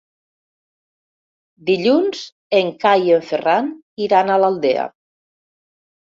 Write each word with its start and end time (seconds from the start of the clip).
Dilluns 1.67 2.23
en 2.59 2.71
Cai 2.83 3.05
i 3.09 3.13
en 3.17 3.21
Ferran 3.33 3.69
iran 4.07 4.31
a 4.31 4.39
l'Aldea. 4.45 4.87